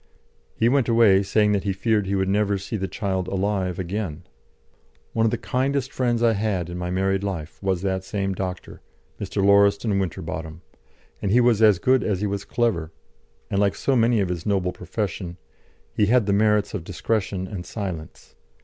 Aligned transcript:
He 0.55 0.67
went 0.67 0.89
away, 0.89 1.21
saying 1.21 1.51
that 1.51 1.63
he 1.63 1.73
feared 1.73 2.07
he 2.07 2.15
would 2.15 2.27
never 2.27 2.57
see 2.57 2.75
the 2.75 2.87
child 2.87 3.27
alive 3.27 3.77
again. 3.77 4.23
One 5.13 5.27
of 5.27 5.29
the 5.29 5.37
kindest 5.37 5.93
friends 5.93 6.23
I 6.23 6.33
had 6.33 6.71
in 6.71 6.77
my 6.79 6.89
married 6.89 7.23
life 7.23 7.61
was 7.61 7.83
that 7.83 8.03
same 8.03 8.33
doctor, 8.33 8.81
Mr. 9.19 9.45
Lauriston 9.45 9.99
Winterbotham; 9.99 10.61
he 11.21 11.39
was 11.39 11.61
as 11.61 11.77
good 11.77 12.03
as 12.03 12.19
he 12.19 12.25
was 12.25 12.45
clever, 12.45 12.91
and, 13.51 13.61
like 13.61 13.75
so 13.75 13.95
many 13.95 14.19
of 14.21 14.29
his 14.29 14.43
noble 14.43 14.71
profession, 14.71 15.37
he 15.93 16.07
had 16.07 16.25
the 16.25 16.33
merits 16.33 16.73
of 16.73 16.83
discretion 16.83 17.45
and 17.45 17.63
silence. 17.63 18.33